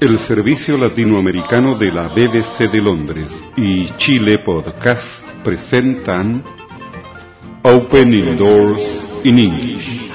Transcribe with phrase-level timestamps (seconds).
[0.00, 5.04] El servicio latinoamericano de la BBC de Londres y Chile Podcast
[5.44, 6.42] presentan
[7.62, 8.82] Opening Doors
[9.24, 10.13] in English.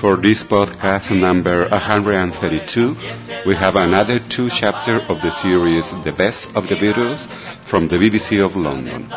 [0.00, 6.48] For this podcast number 132, we have another two chapter of the series The Best
[6.54, 7.20] of the Beatles
[7.68, 9.12] from the BBC of London.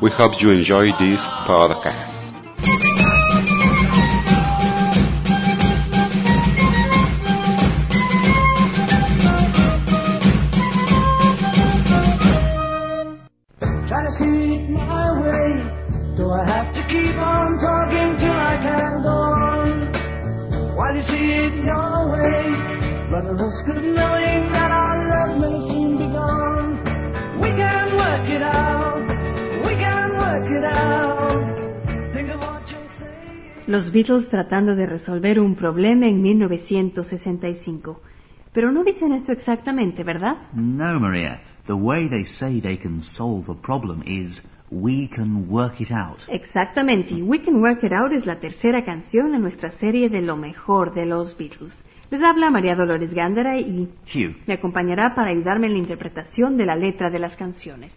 [0.00, 1.20] We hope you enjoy this
[1.50, 3.09] podcast.
[33.70, 38.00] Los Beatles tratando de resolver un problema en 1965.
[38.52, 40.38] Pero no dicen esto exactamente, ¿verdad?
[40.52, 41.40] No, Maria.
[41.68, 46.18] The way they say they can solve a problem is we can work it out.
[46.26, 47.14] Exactamente.
[47.14, 50.36] y We Can Work It Out es la tercera canción en nuestra serie de lo
[50.36, 51.72] mejor de los Beatles.
[52.10, 54.34] Les habla María Dolores Gándara y Hugh.
[54.48, 57.96] me acompañará para ayudarme en la interpretación de la letra de las canciones.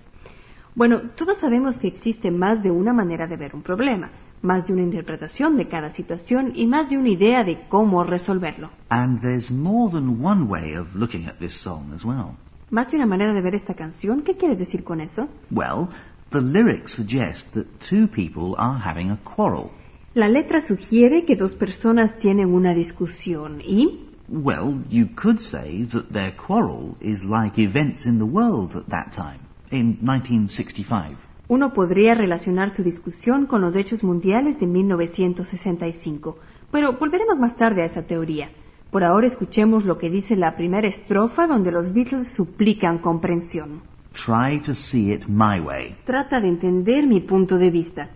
[0.76, 4.12] Bueno, todos sabemos que existe más de una manera de ver un problema,
[4.44, 8.70] más de una interpretación de cada situación y más de una idea de cómo resolverlo.
[8.90, 12.36] And there's more than one way of looking at this song as well.
[12.70, 15.30] Más de una manera de ver esta canción, ¿qué quieres decir con eso?
[15.50, 15.90] Well,
[16.32, 19.72] the lyrics suggest that two people are having a quarrel.
[20.14, 26.12] La letra sugiere que dos personas tienen una discusión y Well, you could say that
[26.12, 31.18] their quarrel is like events in the world at that time, in 1965.
[31.53, 36.38] Uno podría relacionar su discusión con los hechos mundiales de 1965.
[36.72, 38.50] Pero volveremos más tarde a esa teoría.
[38.91, 43.84] Por ahora escuchemos lo que dice la primera estrofa donde los Beatles suplican comprensión.
[44.25, 45.96] Try to see it my way.
[46.06, 48.09] Trata de entender mi punto de vista.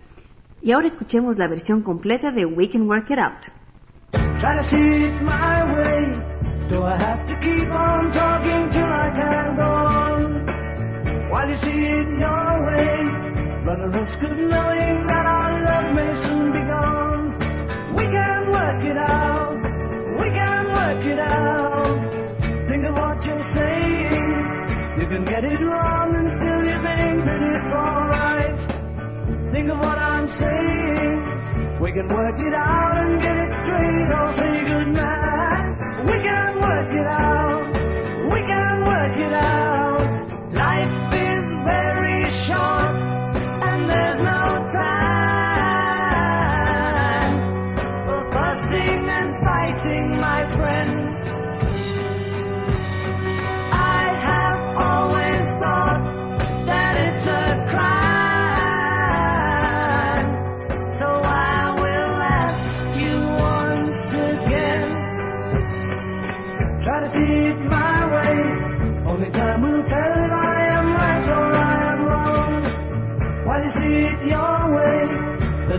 [0.60, 3.42] Y ahora escuchemos la versión completa de We Can Work It Out.
[4.40, 6.38] Try to see it my way.
[6.68, 9.87] Do I have to keep on talking till I can go
[31.98, 34.06] can work it out and get it straight.
[34.06, 34.57] Or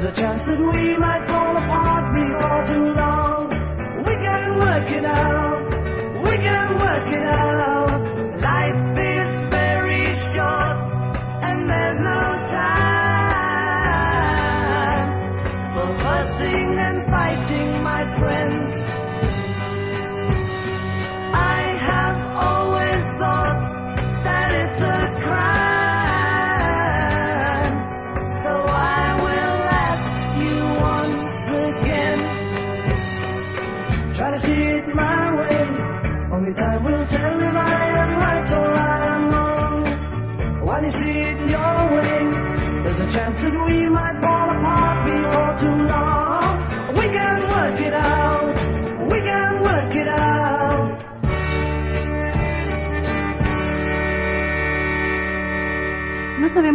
[0.10, 2.09] a chance that we might fall apart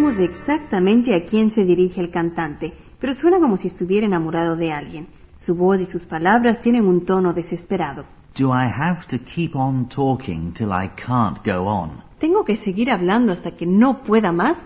[0.05, 4.73] sabemos exactamente a quién se dirige el cantante, pero suena como si estuviera enamorado de
[4.73, 5.07] alguien.
[5.47, 8.05] Su voz y sus palabras tienen un tono desesperado.
[8.39, 12.03] Do I have to keep on talking till I can't go on?
[12.19, 14.57] ¿Tengo que seguir hablando hasta que no pueda más?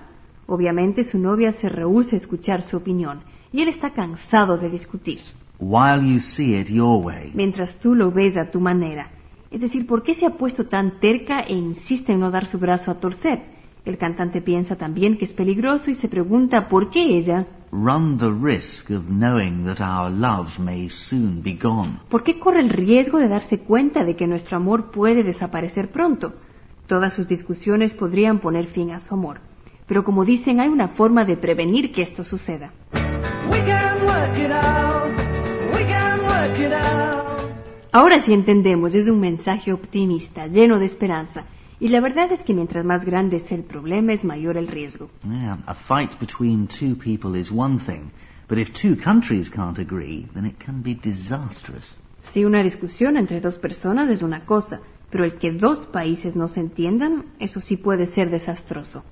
[0.47, 3.21] Obviamente su novia se rehúsa a escuchar su opinión
[3.53, 5.21] y él está cansado de discutir,
[5.61, 7.31] While you see it your way.
[7.35, 9.11] mientras tú lo ves a tu manera.
[9.51, 12.59] Es decir, ¿por qué se ha puesto tan terca e insiste en no dar su
[12.59, 13.58] brazo a torcer?
[13.89, 18.31] El cantante piensa también que es peligroso y se pregunta por qué ella, Run the
[18.31, 22.01] risk of knowing that our love may soon be gone.
[22.11, 26.35] ¿por qué corre el riesgo de darse cuenta de que nuestro amor puede desaparecer pronto?
[26.87, 29.41] Todas sus discusiones podrían poner fin a su amor.
[29.87, 32.75] Pero como dicen, hay una forma de prevenir que esto suceda.
[33.51, 35.13] We can work it out.
[35.75, 37.89] We can work it out.
[37.93, 41.47] Ahora sí entendemos, es un mensaje optimista, lleno de esperanza.
[41.81, 45.11] Y la verdad es que mientras más grande es el problema, es mayor el riesgo.
[45.23, 48.11] Yeah, a fight between two people is one thing,
[48.49, 51.85] but if two countries can't agree, then it can be disastrous.
[52.33, 54.81] Si una discusión entre dos personas es una cosa,
[55.11, 59.05] pero el que dos países no se entiendan, eso sí puede ser desastroso.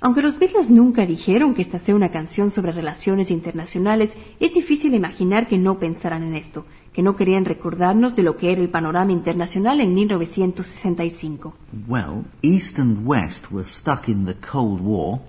[0.00, 4.94] Aunque los Beatles nunca dijeron que esta sea una canción sobre relaciones internacionales, es difícil
[4.94, 6.64] imaginar que no pensaran en esto,
[6.98, 11.54] que no querían recordarnos de lo que era el panorama internacional en 1965.
[11.86, 15.20] Well, East and West were stuck in the Cold War.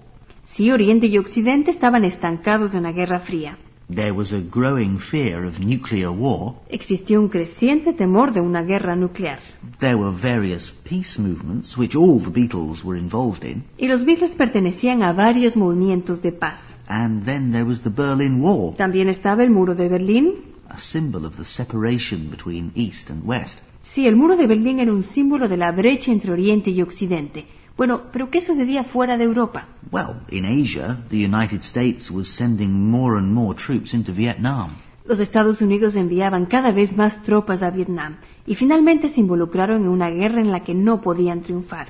[0.56, 3.60] Sí, Oriente y Occidente estaban estancados en la Guerra Fría.
[3.88, 6.56] There was a growing fear of nuclear war.
[6.70, 9.38] Existió un creciente temor de una guerra nuclear.
[9.78, 13.66] There were various peace movements which all the Beatles were involved in.
[13.78, 16.62] Y los Beatles pertenecían a varios movimientos de paz.
[16.88, 20.50] And then there was the Berlin Wall, También estaba el muro de Berlín.
[20.70, 23.58] A symbol of the separation between East and West.
[23.94, 27.46] Sí, el muro de Berlín era un símbolo de la brecha entre Oriente y Occidente.
[27.76, 29.68] Bueno, pero ¿qué sucedía fuera de Europa?
[29.92, 34.76] Well, in Asia, the United States was sending more and more troops into Vietnam.
[35.06, 39.88] Los Estados Unidos enviaban cada vez más tropas a Vietnam y finalmente se involucraron en
[39.88, 41.88] una guerra en la que no podían triunfar.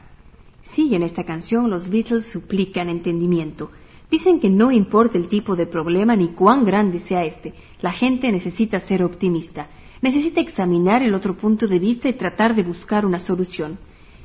[0.73, 3.71] Sí, en esta canción los Beatles suplican entendimiento.
[4.11, 8.31] Dicen que no importa el tipo de problema ni cuán grande sea este, la gente
[8.31, 9.67] necesita ser optimista,
[10.01, 13.77] necesita examinar el otro punto de vista y tratar de buscar una solución.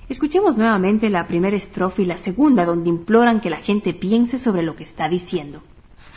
[0.08, 4.62] Escuchemos nuevamente la primera estrofa y la segunda donde imploran que la gente piense sobre
[4.62, 5.62] lo que está diciendo.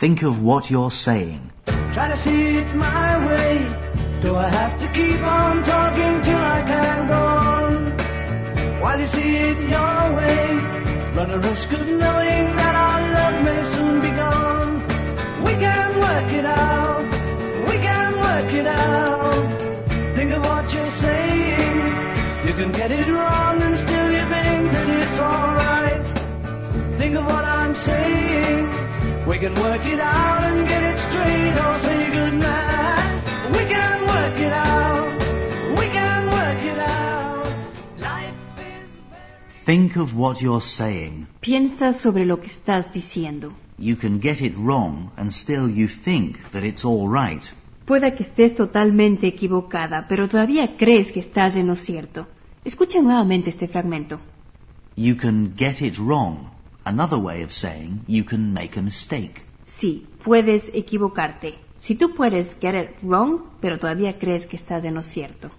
[0.00, 1.40] Think of what you're saying.
[1.66, 3.66] Try to see it my way.
[4.22, 8.80] Do I have to keep on talking till I can go on?
[8.80, 10.77] While you see it your way,
[11.18, 14.78] run a risk of knowing that our love may soon be gone.
[15.42, 17.02] We can work it out.
[17.66, 19.42] We can work it out.
[20.14, 21.74] Think of what you're saying.
[22.46, 26.06] You can get it wrong and still you think that it's alright.
[27.00, 29.26] Think of what I'm saying.
[29.26, 32.77] We can work it out and get it straight or say goodnight.
[39.68, 41.26] Think of what you're saying.
[41.42, 43.52] Piensa sobre lo que estás diciendo.
[43.76, 47.42] You can get it wrong and still you think that it's all right.
[47.84, 52.26] Pueda que estés totalmente equivocada, pero todavía crees que estás en lo cierto.
[52.64, 54.18] Escucha nuevamente este fragmento.
[54.96, 56.48] You can get it wrong.
[56.84, 59.42] Another way of saying you can make a mistake.
[59.78, 61.56] Sí, puedes equivocarte.
[61.80, 65.50] Si tú puedes get it wrong, pero todavía crees que estás en lo cierto.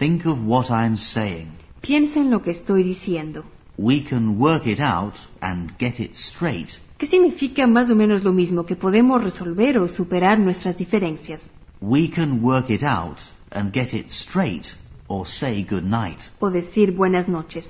[0.00, 1.63] Think of what I'm saying.
[1.86, 3.44] Piensa en lo que estoy diciendo.
[3.76, 6.68] We can work it out and get it straight.
[6.96, 11.42] ¿Qué significa más o menos lo mismo que podemos resolver o superar nuestras diferencias?
[11.82, 13.18] We can work it out
[13.50, 14.64] and get it straight
[15.08, 16.18] or say good night.
[16.40, 17.68] O decir buenas noches.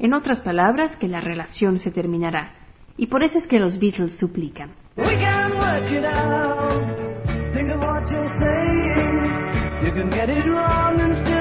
[0.00, 2.54] En otras palabras, que la relación se terminará.
[2.96, 4.70] Y por eso es que los Beatles suplican.
[4.96, 6.82] We can work it out.
[7.54, 9.84] Think of what you're saying.
[9.84, 11.31] You can get it wrong and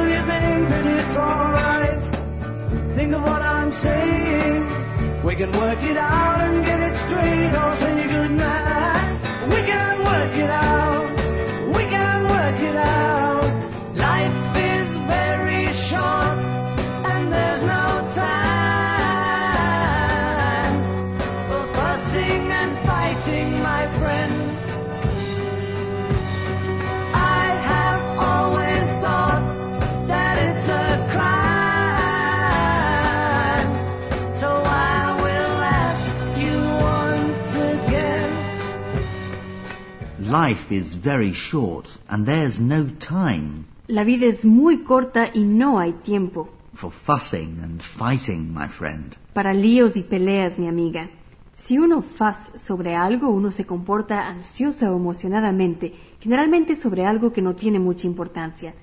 [3.13, 5.25] Of what I'm saying.
[5.25, 8.30] We can work it out and get it straight or say goodnight.
[40.31, 45.77] Life is very short and there's no time La vida es muy corta y no
[45.77, 49.13] hay tiempo for fussing and fighting, my friend.
[49.33, 51.09] para líos y peleas, mi amiga.
[51.65, 57.41] Si uno faz sobre algo, uno se comporta ansiosa o emocionadamente, generalmente sobre algo que
[57.41, 58.73] no tiene mucha importancia.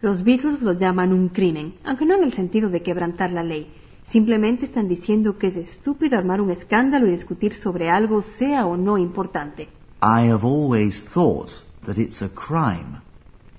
[0.00, 3.68] Los Beatles lo llaman un crimen, aunque no en el sentido de quebrantar la ley.
[4.10, 8.76] Simplemente están diciendo que es estúpido armar un escándalo y discutir sobre algo, sea o
[8.76, 9.68] no importante.
[10.02, 11.50] I have always thought
[11.86, 13.02] that it's a crime.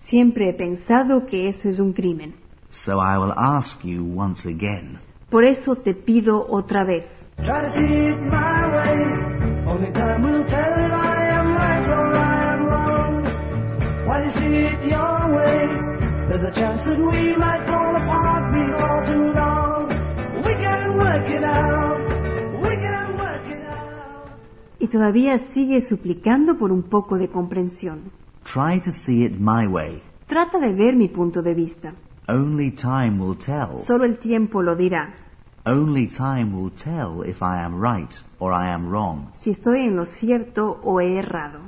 [0.10, 2.36] Siempre he pensado que eso es un crimen.
[2.86, 5.00] So I will ask you once again.
[5.30, 7.06] Por eso te pido otra vez.
[7.38, 9.68] Try to see it my way.
[9.68, 13.24] Only time will tell if I am right or I am wrong.
[14.08, 15.68] While you see it your way,
[16.30, 19.88] there's a chance that we might fall apart before too long.
[20.46, 22.07] We can work it out.
[24.80, 28.12] Y todavía sigue suplicando por un poco de comprensión.
[28.44, 30.02] Try to see it my way.
[30.28, 31.94] Trata de ver mi punto de vista.
[32.28, 33.86] Only time will tell.
[33.86, 35.16] Solo el tiempo lo dirá.
[35.66, 39.32] Only time will tell if I am right or I am wrong.
[39.42, 41.60] Si estoy en lo cierto o he errado.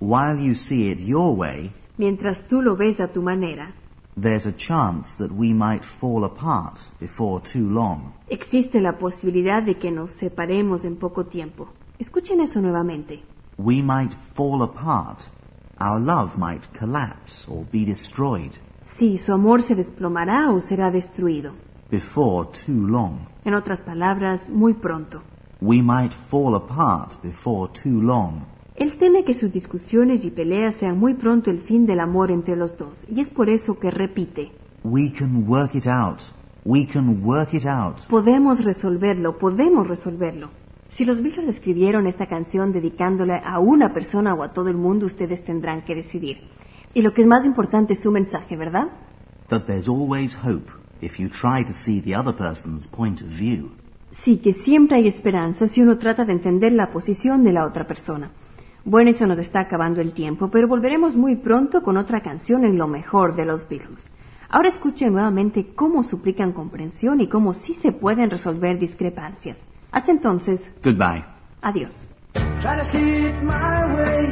[0.00, 3.72] While you see it your way, Mientras tú lo ves a tu manera,
[4.20, 8.12] there's a chance that we might fall apart before too long.
[8.28, 11.68] existe la posibilidad de que nos separemos en poco tiempo.
[11.98, 13.22] Escuchen eso nuevamente.
[13.56, 15.20] We might fall apart.
[15.80, 18.52] Our love might collapse or be destroyed
[18.98, 21.52] Sí, su amor se desplomará o será destruido.
[21.90, 23.26] before too long.
[23.44, 25.22] En otras palabras, muy pronto.
[25.60, 28.42] We might fall apart before too long.
[28.76, 32.56] Él teme que sus discusiones y peleas sean muy pronto el fin del amor entre
[32.56, 36.20] los dos, y es por eso que repite, We can work it out.
[36.64, 37.96] We can work it out.
[38.08, 40.50] podemos resolverlo, podemos resolverlo.
[40.96, 45.06] Si los Beatles escribieron esta canción dedicándola a una persona o a todo el mundo,
[45.06, 46.38] ustedes tendrán que decidir.
[46.94, 48.90] Y lo que es más importante es su mensaje, ¿verdad?
[49.48, 50.70] That there's always hope
[51.00, 53.72] if you try to see the other person's point of view.
[54.22, 57.88] Sí, que siempre hay esperanza si uno trata de entender la posición de la otra
[57.88, 58.30] persona.
[58.84, 62.78] Bueno, eso nos está acabando el tiempo, pero volveremos muy pronto con otra canción en
[62.78, 63.98] lo mejor de los Beatles.
[64.48, 69.58] Ahora escuchen nuevamente cómo suplican comprensión y cómo sí se pueden resolver discrepancias.
[69.94, 71.24] Hasta entonces, Goodbye.
[71.62, 71.94] adiós.
[72.60, 74.26] Try to see it my way.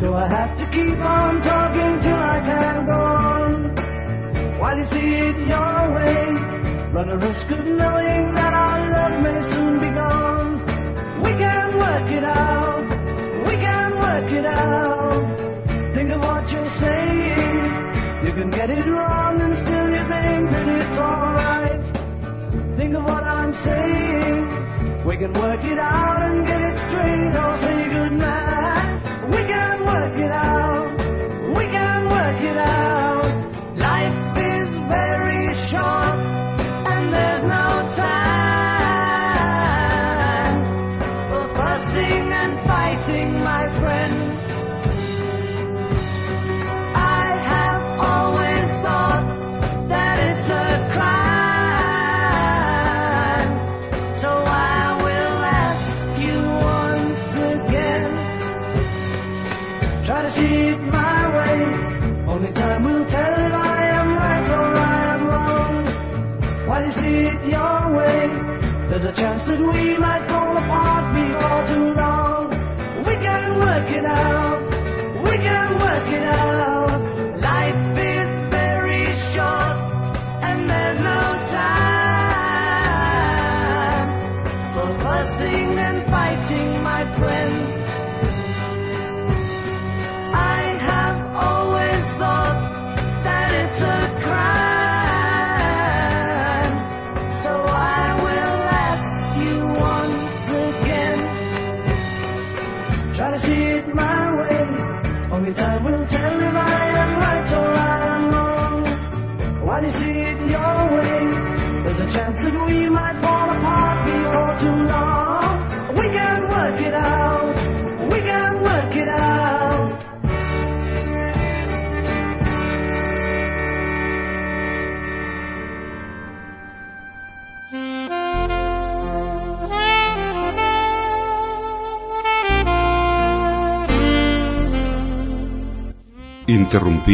[0.00, 3.52] Do I have to keep on talking till I can go on?
[4.58, 6.32] While you see it your way,
[6.94, 10.56] run a risk of knowing that our love may soon be gone.
[11.22, 12.86] We can work it out.
[13.46, 15.24] We can work it out.
[15.94, 18.24] Think of what you're saying.
[18.24, 21.53] You can get it wrong and still you think that it's alright.
[25.24, 28.43] Can work it out and get it straight or say goodnight.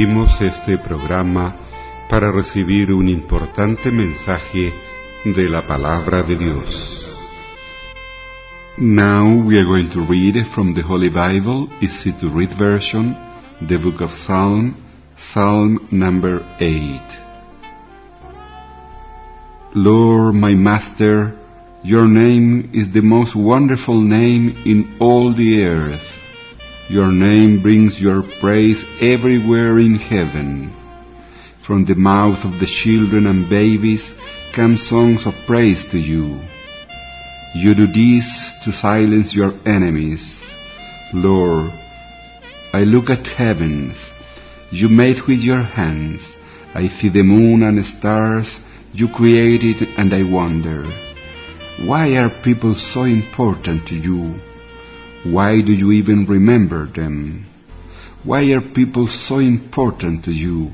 [0.01, 1.55] Interrumpimos este programa
[2.09, 4.73] para recibir un importante mensaje
[5.27, 7.07] de la palabra de Dios.
[8.79, 13.15] Now we are going to read from the Holy Bible, easy to read version,
[13.69, 14.75] the book of Psalm,
[15.35, 17.03] Psalm number 8.
[19.75, 21.37] Lord, my Master,
[21.83, 26.20] your name is the most wonderful name in all the earth.
[26.91, 30.75] Your name brings your praise everywhere in heaven.
[31.65, 34.11] From the mouth of the children and babies
[34.57, 36.41] come songs of praise to you.
[37.55, 38.27] You do this
[38.65, 40.43] to silence your enemies.
[41.15, 41.71] Lord,
[42.73, 43.97] I look at heavens,
[44.73, 46.21] you made with your hands,
[46.75, 48.59] I see the moon and stars
[48.93, 50.83] you created and I wonder,
[51.87, 54.50] why are people so important to you?
[55.25, 57.47] Why do you even remember them?
[58.25, 60.71] Why are people so important to you?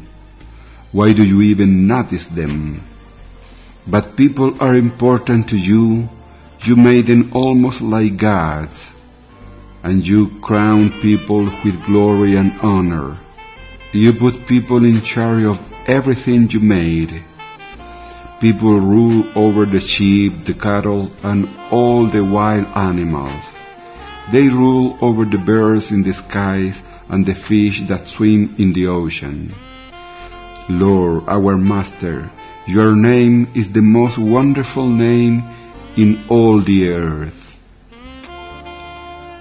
[0.93, 2.83] Why do you even notice them?
[3.91, 6.09] But people are important to you.
[6.65, 8.77] You made them almost like gods.
[9.83, 13.21] And you crown people with glory and honor.
[13.93, 15.57] You put people in charge of
[15.89, 17.25] everything you made.
[18.41, 23.56] People rule over the sheep, the cattle, and all the wild animals.
[24.33, 26.75] They rule over the birds in the skies
[27.09, 29.55] and the fish that swim in the ocean.
[30.69, 32.31] Lord, our Master,
[32.67, 35.43] your name is the most wonderful name
[35.97, 37.35] in all the earth.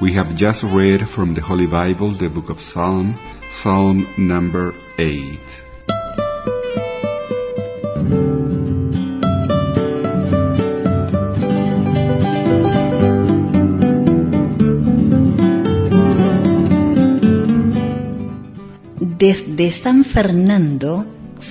[0.01, 3.17] We have just read from the Holy Bible the book of Psalm,
[3.63, 5.64] Psalm number 8.
[19.27, 21.03] Desde San Fernando,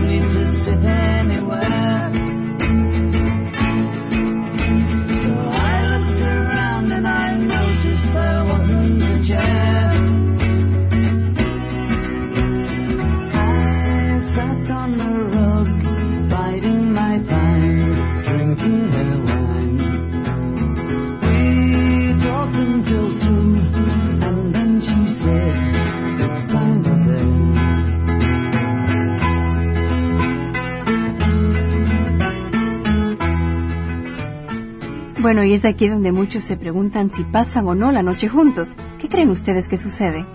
[35.51, 38.69] y es aquí donde muchos se preguntan si pasan o no la noche juntos.
[39.01, 40.25] ¿Qué creen ustedes que sucede?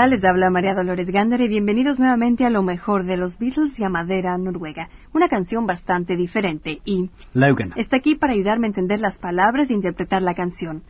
[0.00, 3.78] Hola, les habla María Dolores Gándara y bienvenidos nuevamente a lo mejor de los Beatles
[3.78, 4.88] y a Madera Noruega.
[5.12, 7.74] Una canción bastante diferente y Logan.
[7.76, 10.84] está aquí para ayudarme a entender las palabras e interpretar la canción.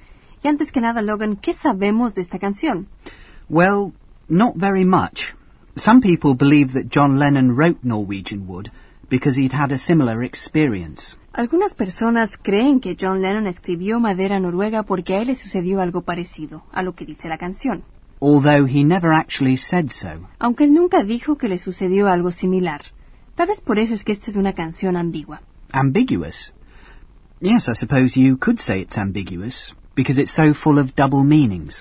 [0.44, 2.86] Y antes que nada, Logan, ¿qué sabemos de esta canción?
[3.48, 3.94] Well,
[4.28, 5.18] not very much.
[5.84, 8.70] Some people believe that John Lennon wrote Norwegian Wood
[9.08, 11.02] because he'd had a similar experience.
[11.32, 16.02] Algunas personas creen que John Lennon escribió Madera Noruega porque a él le sucedió algo
[16.02, 17.82] parecido a lo que dice la canción,
[18.20, 20.28] although he never actually said so.
[20.38, 22.82] aunque él nunca dijo que le sucedió algo similar.
[23.34, 25.40] Tal vez por eso es que esta es una canción ambigua.
[25.72, 26.54] Ambiguous?
[27.40, 31.74] Yes, I suppose you could say it's ambiguous, because it's so full of double meanings.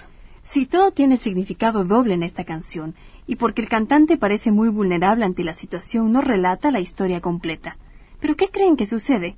[0.53, 2.95] Sí, todo tiene significado doble en esta canción,
[3.27, 7.75] y porque el cantante parece muy vulnerable ante la situación, no relata la historia completa.
[8.21, 9.35] ¿Pero qué creen que sucede?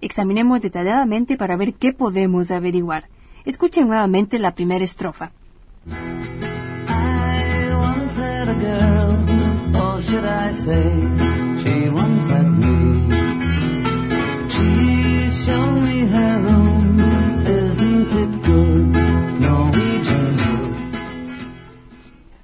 [0.00, 3.04] Examinemos detalladamente para ver qué podemos averiguar.
[3.44, 5.32] Escuchen nuevamente la primera estrofa.
[5.86, 9.12] I once had a girl,
[9.76, 10.90] or should I say,
[11.62, 13.10] she once had me.
[14.48, 16.98] She showed me her room,
[17.44, 18.96] isn't it good?
[19.40, 20.74] Norwegian wood.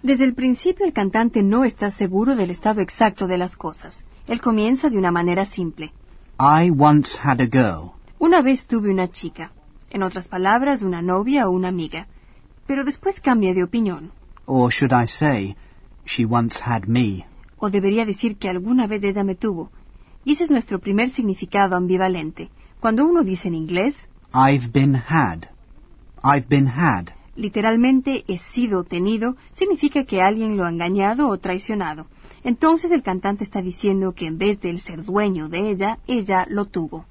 [0.03, 3.97] Desde el principio el cantante no está seguro del estado exacto de las cosas.
[4.27, 5.93] Él comienza de una manera simple.
[6.39, 7.93] I once had a girl.
[8.19, 9.53] Una vez tuve una chica.
[9.89, 12.07] En otras palabras, una novia o una amiga.
[12.71, 14.13] Pero después cambia de opinión.
[14.47, 15.57] Or should I say,
[16.07, 17.27] she once had me.
[17.59, 19.73] O debería decir que alguna vez ella me tuvo.
[20.25, 22.49] Y ese es nuestro primer significado ambivalente.
[22.79, 23.97] Cuando uno dice en inglés,
[24.33, 25.49] I've been had.
[26.23, 27.07] I've been had.
[27.35, 32.07] literalmente he sido tenido, significa que alguien lo ha engañado o traicionado.
[32.45, 36.47] Entonces el cantante está diciendo que en vez de él ser dueño de ella, ella
[36.49, 37.05] lo tuvo.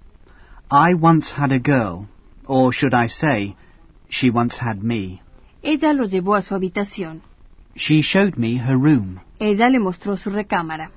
[0.71, 2.07] I once had a girl.
[2.45, 3.57] Or should I say,
[4.07, 5.19] she once had me.
[5.61, 7.21] Ella lo llevó a su habitación.
[7.75, 9.19] She showed me her room.
[9.39, 10.91] Ella le mostró su recámara.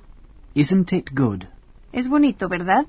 [0.55, 1.45] Isn't it good?
[1.93, 2.87] Es bonito, ¿verdad?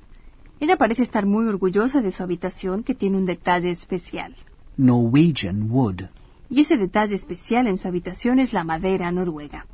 [0.60, 4.36] Ella parece estar muy orgullosa de su habitación que tiene un detalle especial.
[4.76, 6.02] Norwegian wood.
[6.48, 9.66] Y ese detalle especial en su habitación es la madera noruega.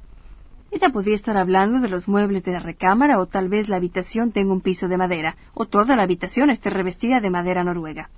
[0.71, 4.33] Ella podría estar hablando de los muebles de la recámara o tal vez la habitación
[4.33, 8.09] tenga un piso de madera o toda la habitación esté revestida de madera noruega.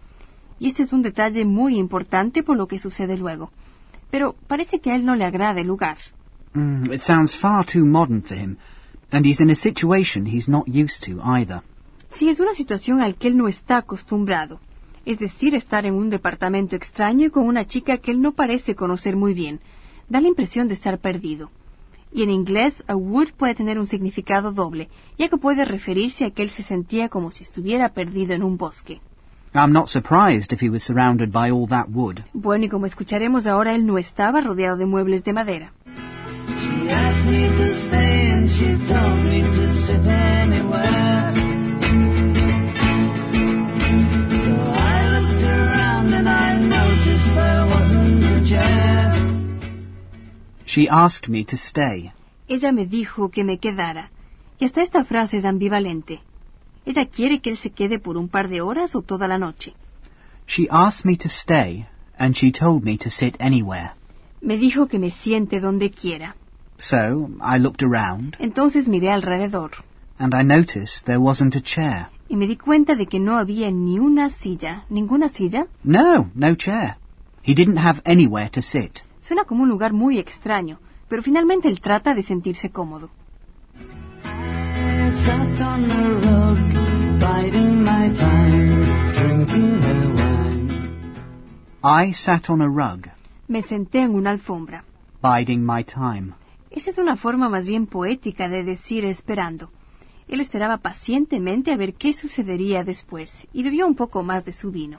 [0.58, 3.50] Y este es un detalle muy importante por lo que sucede luego.
[4.12, 5.96] Pero parece que a él no le agrada el lugar.
[6.52, 8.58] Mm, it sounds far too modern for him,
[9.10, 11.62] and he's in a situation he's not used to either.
[12.18, 14.60] Sí, es una situación al que él no está acostumbrado.
[15.06, 18.74] Es decir, estar en un departamento extraño y con una chica que él no parece
[18.74, 19.60] conocer muy bien.
[20.10, 21.50] Da la impresión de estar perdido.
[22.12, 26.30] Y en inglés, a wood puede tener un significado doble, ya que puede referirse a
[26.30, 29.00] que él se sentía como si estuviera perdido en un bosque.
[29.54, 32.24] I'm not surprised if he was surrounded by all that wood.
[32.32, 35.72] Bueno, y como escucharemos ahora, él no estaba rodeado de muebles de madera.
[50.64, 52.12] She asked me to stay.
[52.48, 54.10] Ella me dijo que me quedara.
[54.58, 56.20] Y hasta esta frase es ambivalente.
[56.84, 59.72] Ella quiere que él se quede por un par de horas o toda la noche.
[60.48, 61.86] She asked me to stay,
[62.18, 63.92] and she told me to sit anywhere.
[64.40, 66.34] Me dijo que me siente donde quiera.
[66.78, 69.70] So I looked around, Entonces miré alrededor
[70.18, 72.08] and I noticed there wasn't a chair.
[72.28, 75.66] y me di cuenta de que no había ni una silla, ninguna silla.
[75.84, 76.96] No, no chair.
[77.44, 79.00] He didn't have anywhere to sit.
[79.22, 83.10] Suena como un lugar muy extraño, pero finalmente él trata de sentirse cómodo.
[84.24, 86.31] I sat on the rug,
[91.84, 93.08] I sat on a rug,
[93.48, 94.84] Me senté en una alfombra.
[95.22, 96.34] biding my time.
[96.70, 99.70] Esa es una forma más bien poética de decir esperando.
[100.28, 104.70] Él esperaba pacientemente a ver qué sucedería después y bebió un poco más de su
[104.70, 104.98] vino.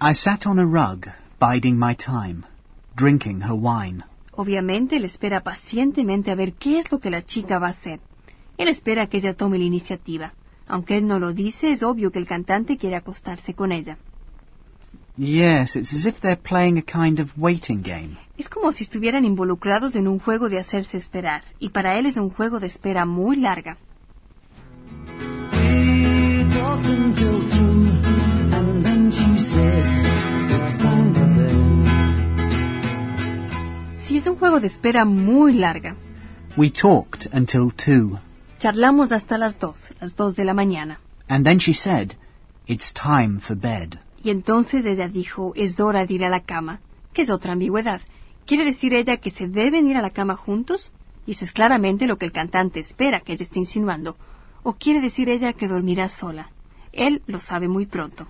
[0.00, 1.06] I sat on a rug,
[1.40, 2.42] biding my time,
[2.96, 4.04] drinking her wine.
[4.32, 8.00] Obviamente él espera pacientemente a ver qué es lo que la chica va a hacer.
[8.58, 10.32] Él espera que ella tome la iniciativa.
[10.66, 13.98] Aunque él no lo dice, es obvio que el cantante quiere acostarse con ella.
[15.16, 18.16] Yes, it's as if they're playing a kind of waiting game.
[18.36, 22.16] Es como si estuvieran involucrados en un juego de hacerse esperar, y para él es
[22.16, 23.76] un juego de espera muy larga.
[34.08, 35.94] Sí, es un juego de espera muy larga.
[36.56, 38.18] We talked until two,
[38.64, 40.98] Charlamos hasta las dos, las dos de la mañana.
[41.28, 42.14] and then she said,
[42.66, 43.98] it's time for bed.
[44.22, 46.80] Y entonces ella dijo, es hora de ir a la cama,
[47.12, 48.00] que es otra ambigüedad.
[48.46, 50.90] ¿Quiere decir ella que se deben ir a la cama juntos?
[51.26, 54.16] Y eso es claramente lo que el cantante espera que ella esté insinuando.
[54.62, 56.48] ¿O quiere decir ella que dormirá sola?
[56.92, 58.26] Él lo sabe muy pronto.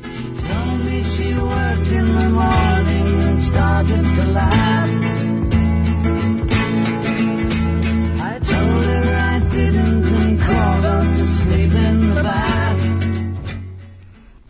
[0.00, 4.97] Told me she worked in the morning and started to laugh.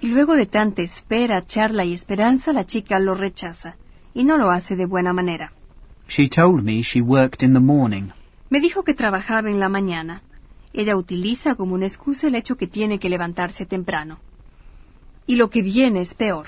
[0.00, 3.76] Y luego de tanta espera, charla y esperanza, la chica lo rechaza.
[4.14, 5.52] Y no lo hace de buena manera.
[6.09, 8.11] She told me she worked in the morning.
[8.48, 10.22] Me dijo que trabajaba en la mañana.
[10.72, 14.18] Ella utiliza como una excusa el hecho que tiene que levantarse temprano.
[15.26, 16.46] Y lo que viene es peor.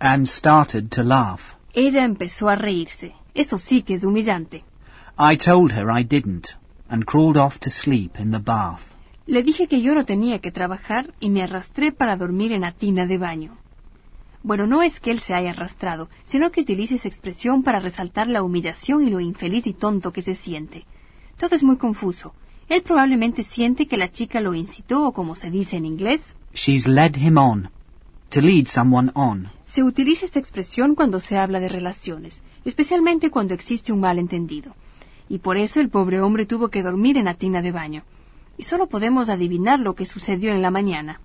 [0.00, 1.40] And started to laugh.
[1.74, 3.14] Ella empezó a reírse.
[3.34, 4.64] Eso sí que es humillante.
[5.18, 6.48] I told her I didn't,
[6.88, 8.80] and crawled off to sleep in the bath.
[9.26, 12.70] Le dije que yo no tenía que trabajar y me arrastré para dormir en la
[12.70, 13.56] tina de baño.
[14.44, 18.28] Bueno, no es que él se haya arrastrado, sino que utiliza esa expresión para resaltar
[18.28, 20.84] la humillación y lo infeliz y tonto que se siente.
[21.38, 22.32] Todo es muy confuso.
[22.68, 26.20] Él probablemente siente que la chica lo incitó o como se dice en inglés,
[26.54, 27.70] She's led him on.
[28.30, 29.48] To lead someone on.
[29.72, 34.74] se utiliza esta expresión cuando se habla de relaciones, especialmente cuando existe un malentendido.
[35.28, 38.04] Y por eso el pobre hombre tuvo que dormir en la tina de baño.
[38.58, 41.20] Y solo podemos adivinar lo que sucedió en la mañana.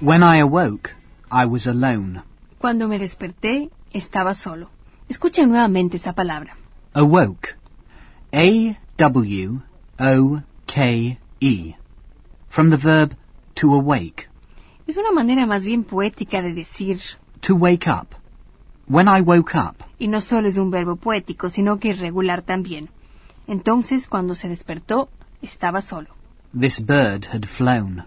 [0.00, 0.88] When I awoke,
[1.30, 2.22] I was alone.
[2.56, 4.70] Cuando me desperté, estaba solo.
[5.06, 6.56] Escuchen nuevamente esa palabra.
[6.94, 7.57] Awoke.
[8.32, 9.62] A W
[9.98, 11.74] O K E.
[12.50, 13.12] From the verb
[13.54, 14.28] to awake.
[14.86, 16.98] Es una manera más bien poética de decir,
[17.46, 18.08] To wake up.
[18.86, 22.90] When I woke up, y no solo es un verbo poético, sino que irregular también.
[23.46, 25.08] Entonces, cuando se despertó,
[25.40, 26.08] estaba solo.
[26.52, 28.04] this bird had flown.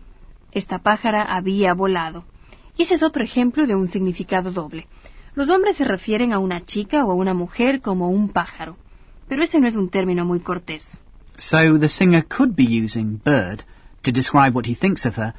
[0.52, 2.26] Esta pájara había volado.
[2.78, 4.88] Y ese es otro ejemplo de un significado doble.
[5.34, 8.78] Los hombres se refieren a una chica o a una mujer como un pájaro,
[9.32, 10.86] pero ese no es un término muy cortés.
[11.38, 13.64] So the singer could be using bird
[14.02, 15.34] to describe what he thinks of her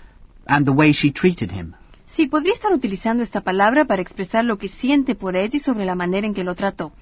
[0.46, 1.74] and the way she treated him.
[2.16, 5.84] Sí, podría estar utilizando esta palabra para expresar lo que siente por ella y sobre
[5.84, 6.92] la manera en que lo trató.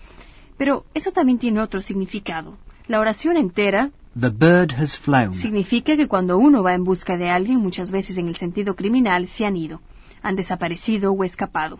[0.58, 2.58] Pero eso también tiene otro significado.
[2.88, 5.34] La oración entera The bird has flown.
[5.34, 9.28] significa que cuando uno va en busca de alguien, muchas veces en el sentido criminal,
[9.28, 9.80] se han ido,
[10.22, 11.78] han desaparecido o escapado.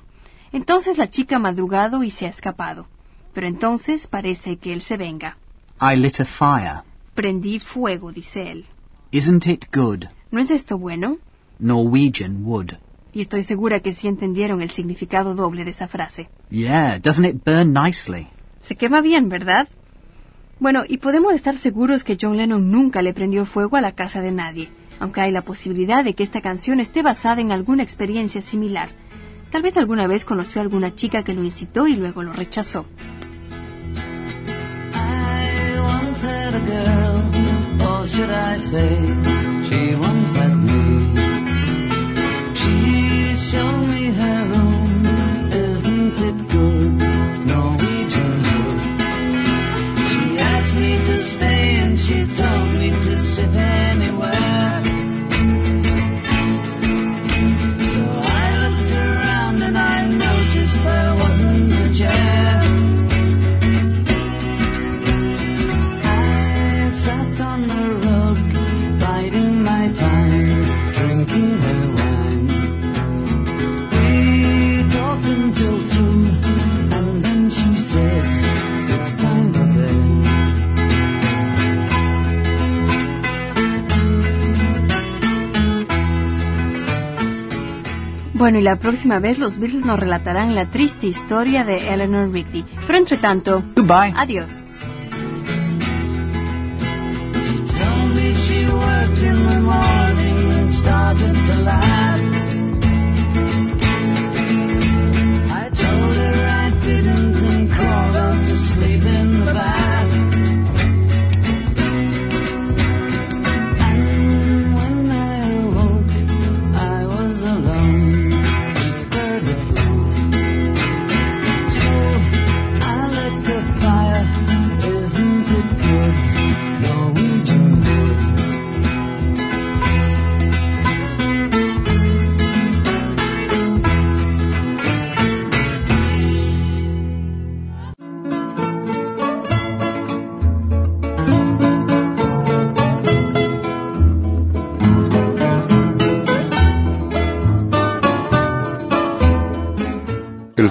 [0.52, 2.86] Entonces la chica ha madrugado y se ha escapado.
[3.32, 5.36] Pero entonces parece que él se venga.
[5.80, 6.82] I lit a fire.
[7.14, 8.64] Prendí fuego, dice él.
[9.12, 10.04] Isn't it good?
[10.30, 11.18] ¿No es esto bueno?
[11.58, 12.72] Norwegian wood.
[13.12, 16.28] Y estoy segura que sí entendieron el significado doble de esa frase.
[16.50, 18.28] Yeah, doesn't it burn nicely?
[18.62, 19.68] Se quema bien, ¿verdad?
[20.60, 24.20] Bueno, y podemos estar seguros que John Lennon nunca le prendió fuego a la casa
[24.20, 24.68] de nadie,
[25.00, 28.90] aunque hay la posibilidad de que esta canción esté basada en alguna experiencia similar.
[29.50, 32.86] Tal vez alguna vez conoció a alguna chica que lo incitó y luego lo rechazó.
[38.12, 38.96] Should I say,
[39.68, 39.94] she
[40.34, 41.29] had me.
[88.60, 92.62] Y la próxima vez los Beatles nos relatarán la triste historia de Eleanor Rigby.
[92.86, 94.12] Pero entre tanto, Goodbye.
[94.14, 94.59] adiós.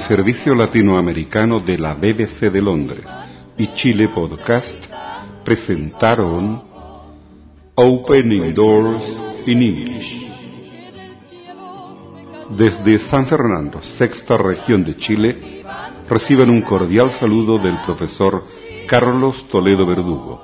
[0.09, 3.05] Servicio latinoamericano de la BBC de Londres
[3.59, 4.83] y Chile Podcast
[5.45, 6.63] presentaron
[7.75, 9.03] Opening Doors
[9.45, 10.31] in English.
[12.57, 15.63] Desde San Fernando, sexta región de Chile,
[16.09, 18.45] reciben un cordial saludo del profesor
[18.87, 20.43] Carlos Toledo Verdugo,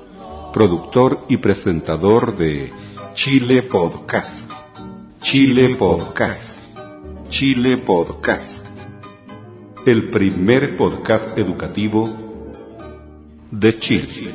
[0.54, 2.70] productor y presentador de
[3.14, 4.48] Chile Podcast.
[5.22, 6.56] Chile Podcast.
[7.30, 8.65] Chile Podcast.
[9.86, 12.10] El primer podcast educativo
[13.52, 14.32] de Chile.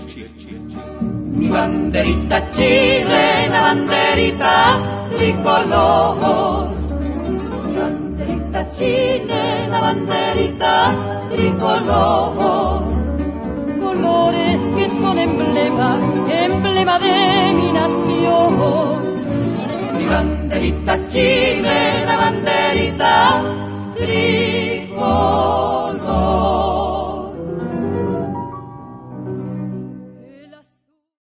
[1.01, 6.69] Mi banderita chilena, banderita tricolor.
[7.67, 10.73] Mi banderita chilena, banderita
[11.31, 12.83] tricolor.
[13.77, 18.55] Colores que son emblema, emblema de mi nación.
[19.97, 23.43] Mi banderita chilena, banderita
[23.95, 24.60] tricolor.
[25.03, 25.70] Oh.